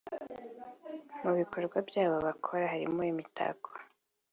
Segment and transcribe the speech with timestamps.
[1.23, 3.69] Mu bikorwa byabo bakora harimo imitako